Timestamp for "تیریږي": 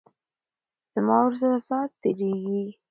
2.01-2.61